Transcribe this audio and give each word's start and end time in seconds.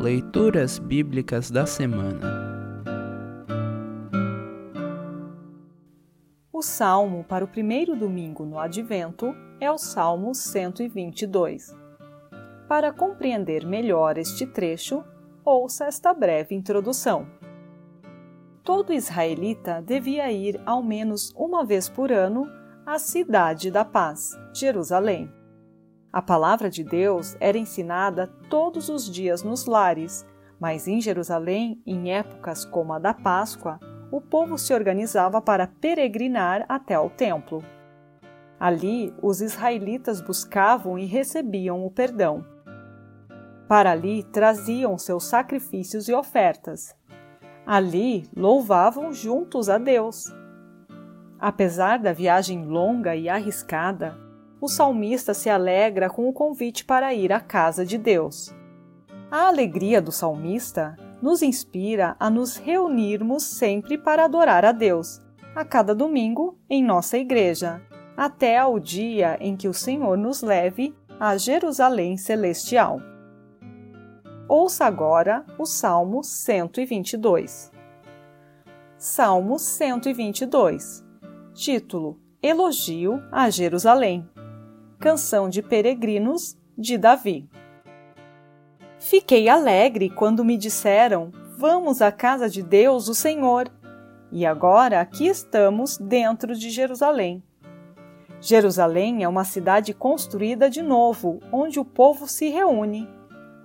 Leituras 0.00 0.78
Bíblicas 0.78 1.50
da 1.50 1.66
Semana 1.66 2.20
O 6.50 6.62
salmo 6.62 7.22
para 7.22 7.44
o 7.44 7.48
primeiro 7.48 7.94
domingo 7.94 8.46
no 8.46 8.58
Advento 8.58 9.36
é 9.60 9.70
o 9.70 9.76
Salmo 9.76 10.34
122. 10.34 11.76
Para 12.66 12.90
compreender 12.94 13.66
melhor 13.66 14.16
este 14.16 14.46
trecho, 14.46 15.04
ouça 15.44 15.84
esta 15.84 16.14
breve 16.14 16.54
introdução. 16.54 17.26
Todo 18.64 18.94
israelita 18.94 19.82
devia 19.82 20.32
ir 20.32 20.58
ao 20.64 20.82
menos 20.82 21.30
uma 21.36 21.62
vez 21.62 21.90
por 21.90 22.10
ano 22.10 22.46
à 22.86 22.98
Cidade 22.98 23.70
da 23.70 23.84
Paz, 23.84 24.30
Jerusalém. 24.54 25.39
A 26.12 26.20
palavra 26.20 26.68
de 26.68 26.82
Deus 26.82 27.36
era 27.38 27.56
ensinada 27.56 28.26
todos 28.48 28.88
os 28.88 29.08
dias 29.08 29.44
nos 29.44 29.66
lares, 29.66 30.26
mas 30.58 30.88
em 30.88 31.00
Jerusalém, 31.00 31.80
em 31.86 32.12
épocas 32.12 32.64
como 32.64 32.92
a 32.92 32.98
da 32.98 33.14
Páscoa, 33.14 33.78
o 34.10 34.20
povo 34.20 34.58
se 34.58 34.74
organizava 34.74 35.40
para 35.40 35.68
peregrinar 35.68 36.66
até 36.68 36.94
ao 36.94 37.08
templo. 37.08 37.62
Ali, 38.58 39.14
os 39.22 39.40
israelitas 39.40 40.20
buscavam 40.20 40.98
e 40.98 41.06
recebiam 41.06 41.86
o 41.86 41.90
perdão. 41.90 42.44
Para 43.68 43.92
ali 43.92 44.24
traziam 44.24 44.98
seus 44.98 45.24
sacrifícios 45.24 46.08
e 46.08 46.12
ofertas. 46.12 46.94
Ali 47.64 48.28
louvavam 48.36 49.12
juntos 49.12 49.68
a 49.68 49.78
Deus. 49.78 50.24
Apesar 51.38 52.00
da 52.00 52.12
viagem 52.12 52.64
longa 52.66 53.14
e 53.14 53.28
arriscada, 53.28 54.18
o 54.60 54.68
salmista 54.68 55.32
se 55.32 55.48
alegra 55.48 56.10
com 56.10 56.28
o 56.28 56.32
convite 56.32 56.84
para 56.84 57.14
ir 57.14 57.32
à 57.32 57.40
casa 57.40 57.84
de 57.84 57.96
Deus. 57.96 58.54
A 59.30 59.46
alegria 59.46 60.02
do 60.02 60.12
salmista 60.12 60.96
nos 61.22 61.42
inspira 61.42 62.16
a 62.18 62.28
nos 62.28 62.56
reunirmos 62.56 63.42
sempre 63.44 63.96
para 63.96 64.24
adorar 64.24 64.64
a 64.64 64.72
Deus, 64.72 65.20
a 65.54 65.64
cada 65.64 65.94
domingo 65.94 66.58
em 66.68 66.82
nossa 66.82 67.16
igreja, 67.16 67.80
até 68.16 68.58
ao 68.58 68.78
dia 68.78 69.36
em 69.40 69.56
que 69.56 69.68
o 69.68 69.74
Senhor 69.74 70.16
nos 70.16 70.42
leve 70.42 70.94
a 71.18 71.36
Jerusalém 71.36 72.16
Celestial. 72.16 73.00
Ouça 74.48 74.84
agora 74.84 75.44
o 75.58 75.64
Salmo 75.64 76.24
122. 76.24 77.70
Salmo 78.98 79.58
122 79.58 81.04
Título: 81.54 82.18
Elogio 82.42 83.22
a 83.30 83.50
Jerusalém. 83.50 84.28
Canção 85.00 85.48
de 85.48 85.62
Peregrinos 85.62 86.58
de 86.76 86.98
Davi. 86.98 87.48
Fiquei 88.98 89.48
alegre 89.48 90.10
quando 90.10 90.44
me 90.44 90.58
disseram: 90.58 91.32
Vamos 91.56 92.02
à 92.02 92.12
casa 92.12 92.50
de 92.50 92.62
Deus, 92.62 93.08
o 93.08 93.14
Senhor. 93.14 93.72
E 94.30 94.44
agora 94.44 95.00
aqui 95.00 95.26
estamos 95.26 95.96
dentro 95.96 96.54
de 96.54 96.68
Jerusalém. 96.68 97.42
Jerusalém 98.42 99.24
é 99.24 99.28
uma 99.28 99.42
cidade 99.42 99.94
construída 99.94 100.68
de 100.68 100.82
novo, 100.82 101.40
onde 101.50 101.80
o 101.80 101.84
povo 101.84 102.28
se 102.28 102.50
reúne. 102.50 103.08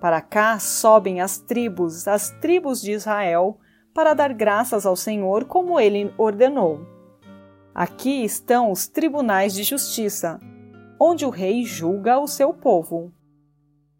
Para 0.00 0.22
cá 0.22 0.58
sobem 0.58 1.20
as 1.20 1.38
tribos, 1.38 2.08
as 2.08 2.30
tribos 2.40 2.80
de 2.80 2.92
Israel, 2.92 3.58
para 3.92 4.14
dar 4.14 4.32
graças 4.32 4.86
ao 4.86 4.96
Senhor 4.96 5.44
como 5.44 5.78
ele 5.78 6.10
ordenou. 6.16 6.80
Aqui 7.74 8.24
estão 8.24 8.70
os 8.70 8.88
tribunais 8.88 9.52
de 9.52 9.62
justiça, 9.62 10.40
onde 10.98 11.24
o 11.24 11.30
rei 11.30 11.64
julga 11.64 12.18
o 12.18 12.26
seu 12.26 12.52
povo. 12.52 13.12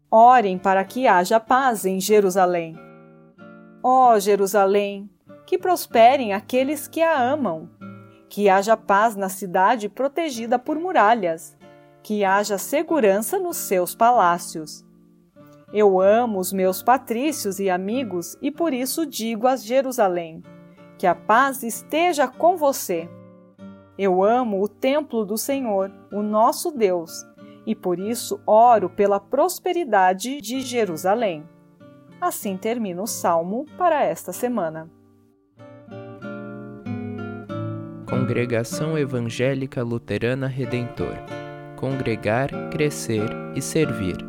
Orem 0.09 0.57
para 0.57 0.83
que 0.83 1.07
haja 1.07 1.39
paz 1.39 1.85
em 1.85 1.99
Jerusalém. 1.99 2.75
Ó 3.83 4.13
oh, 4.13 4.19
Jerusalém, 4.19 5.09
que 5.45 5.57
prosperem 5.57 6.33
aqueles 6.33 6.87
que 6.87 7.01
a 7.01 7.19
amam, 7.19 7.69
que 8.29 8.49
haja 8.49 8.75
paz 8.75 9.15
na 9.15 9.29
cidade 9.29 9.87
protegida 9.87 10.57
por 10.57 10.79
muralhas, 10.79 11.57
que 12.03 12.23
haja 12.23 12.57
segurança 12.57 13.37
nos 13.37 13.57
seus 13.57 13.95
palácios. 13.95 14.85
Eu 15.73 15.99
amo 15.99 16.39
os 16.39 16.53
meus 16.53 16.81
patrícios 16.81 17.59
e 17.59 17.69
amigos 17.69 18.37
e 18.41 18.49
por 18.49 18.73
isso 18.73 19.05
digo 19.05 19.47
a 19.47 19.55
Jerusalém: 19.55 20.41
que 20.97 21.05
a 21.05 21.13
paz 21.13 21.63
esteja 21.63 22.27
com 22.27 22.55
você. 22.55 23.09
Eu 23.97 24.23
amo 24.23 24.61
o 24.63 24.67
templo 24.67 25.25
do 25.25 25.37
Senhor, 25.37 25.91
o 26.11 26.21
nosso 26.21 26.71
Deus, 26.71 27.25
e 27.65 27.73
por 27.73 27.99
isso 27.99 28.39
oro 28.45 28.89
pela 28.89 29.19
prosperidade 29.19 30.39
de 30.41 30.61
Jerusalém. 30.61 31.43
Assim 32.19 32.57
termina 32.57 33.01
o 33.01 33.07
salmo 33.07 33.65
para 33.77 34.03
esta 34.03 34.31
semana. 34.31 34.89
Congregação 38.09 38.97
Evangélica 38.97 39.83
Luterana 39.83 40.47
Redentor 40.47 41.15
Congregar, 41.77 42.49
Crescer 42.71 43.29
e 43.55 43.61
Servir. 43.61 44.26